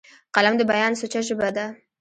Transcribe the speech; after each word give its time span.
قلم 0.35 0.53
د 0.57 0.61
بیان 0.71 0.93
سوچه 0.99 1.21
ژبه 1.27 1.49
ده 1.55 1.65